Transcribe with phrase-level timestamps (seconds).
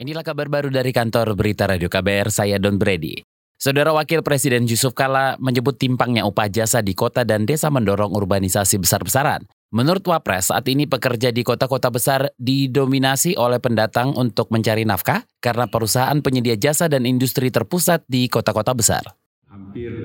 [0.00, 3.20] Inilah kabar baru dari kantor berita Radio KBR, saya Don Brady.
[3.60, 8.80] Saudara Wakil Presiden Yusuf Kala menyebut timpangnya upah jasa di kota dan desa mendorong urbanisasi
[8.80, 9.44] besar-besaran.
[9.76, 15.68] Menurut Wapres, saat ini pekerja di kota-kota besar didominasi oleh pendatang untuk mencari nafkah karena
[15.68, 19.19] perusahaan penyedia jasa dan industri terpusat di kota-kota besar.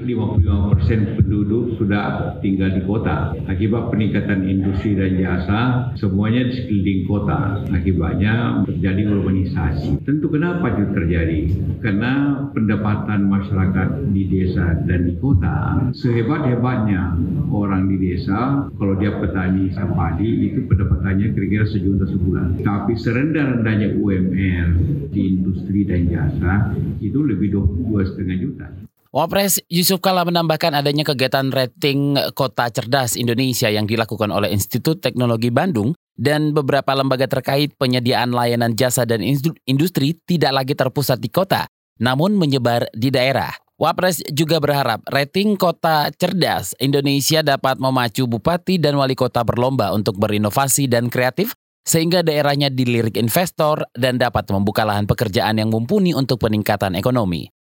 [0.06, 3.34] Hampir 55 persen penduduk sudah tinggal di kota.
[3.50, 7.66] Akibat peningkatan industri dan jasa, semuanya di sekeliling kota.
[7.74, 10.06] Akibatnya terjadi urbanisasi.
[10.06, 11.42] Tentu kenapa itu terjadi?
[11.82, 17.18] Karena pendapatan masyarakat di desa dan di kota, sehebat-hebatnya
[17.50, 22.62] orang di desa, kalau dia petani padi, itu pendapatannya kira-kira sejuta sebulan.
[22.62, 24.68] Tapi serendah-rendahnya UMR
[25.10, 28.70] di industri dan jasa, itu lebih dua setengah juta.
[29.16, 35.48] Wapres Yusuf Kala menambahkan adanya kegiatan rating kota cerdas Indonesia yang dilakukan oleh Institut Teknologi
[35.56, 39.24] Bandung dan beberapa lembaga terkait penyediaan layanan jasa dan
[39.64, 41.64] industri tidak lagi terpusat di kota,
[42.04, 43.56] namun menyebar di daerah.
[43.80, 50.20] Wapres juga berharap rating kota cerdas Indonesia dapat memacu bupati dan wali kota berlomba untuk
[50.20, 51.56] berinovasi dan kreatif
[51.88, 57.55] sehingga daerahnya dilirik investor dan dapat membuka lahan pekerjaan yang mumpuni untuk peningkatan ekonomi.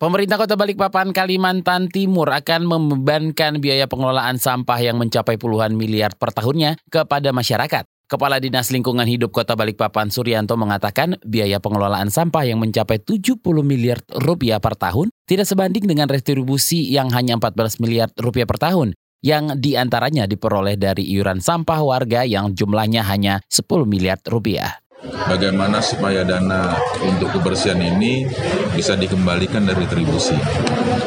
[0.00, 6.32] Pemerintah Kota Balikpapan, Kalimantan Timur akan membebankan biaya pengelolaan sampah yang mencapai puluhan miliar per
[6.32, 7.84] tahunnya kepada masyarakat.
[8.08, 14.00] Kepala Dinas Lingkungan Hidup Kota Balikpapan Suryanto mengatakan biaya pengelolaan sampah yang mencapai 70 miliar
[14.24, 19.60] rupiah per tahun tidak sebanding dengan retribusi yang hanya 14 miliar rupiah per tahun yang
[19.60, 24.80] di antaranya diperoleh dari iuran sampah warga yang jumlahnya hanya 10 miliar rupiah
[25.28, 28.26] bagaimana supaya dana untuk kebersihan ini
[28.74, 30.36] bisa dikembalikan dari retribusi.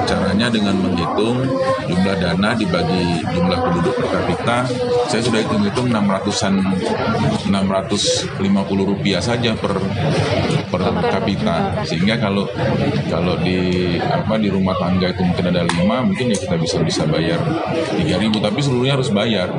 [0.04, 1.48] Caranya dengan menghitung
[1.88, 4.58] jumlah dana dibagi jumlah penduduk per kapita,
[5.08, 6.56] saya sudah hitung-hitung 600-an
[7.48, 9.80] 650 rupiah saja per
[10.68, 11.86] per kapita.
[11.88, 12.48] Sehingga kalau
[13.08, 17.04] kalau di apa di rumah tangga itu mungkin ada lima, mungkin ya kita bisa bisa
[17.08, 17.40] bayar
[18.00, 19.50] 3000 tapi seluruhnya harus bayar.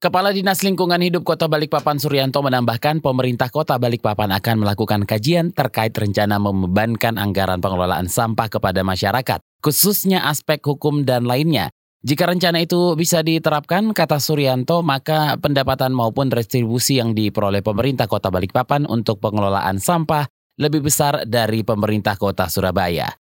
[0.00, 5.92] Kepala Dinas Lingkungan Hidup Kota Balikpapan Suryanto menambahkan pemerintah Kota Balikpapan akan melakukan kajian terkait
[5.92, 11.68] rencana membebankan anggaran pengelolaan sampah kepada masyarakat, khususnya aspek hukum dan lainnya.
[12.00, 18.32] Jika rencana itu bisa diterapkan, kata Suryanto, maka pendapatan maupun retribusi yang diperoleh pemerintah Kota
[18.32, 20.24] Balikpapan untuk pengelolaan sampah
[20.56, 23.12] lebih besar dari pemerintah Kota Surabaya.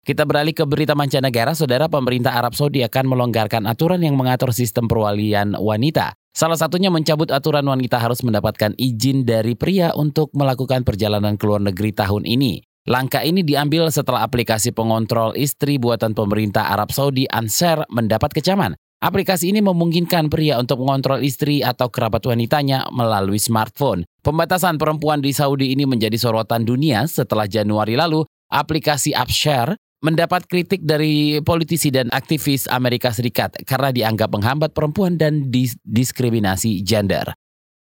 [0.00, 4.88] Kita beralih ke berita mancanegara, saudara pemerintah Arab Saudi akan melonggarkan aturan yang mengatur sistem
[4.88, 6.16] perwalian wanita.
[6.32, 11.60] Salah satunya mencabut aturan wanita harus mendapatkan izin dari pria untuk melakukan perjalanan ke luar
[11.68, 12.64] negeri tahun ini.
[12.88, 18.72] Langkah ini diambil setelah aplikasi pengontrol istri buatan pemerintah Arab Saudi Ansar mendapat kecaman.
[19.04, 24.08] Aplikasi ini memungkinkan pria untuk mengontrol istri atau kerabat wanitanya melalui smartphone.
[24.24, 30.84] Pembatasan perempuan di Saudi ini menjadi sorotan dunia setelah Januari lalu aplikasi Upshare mendapat kritik
[30.84, 35.52] dari politisi dan aktivis Amerika Serikat karena dianggap menghambat perempuan dan
[35.84, 37.32] diskriminasi gender.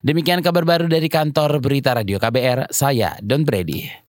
[0.02, 4.01] Demikian kabar baru dari kantor Berita Radio KBR, saya Don Brady.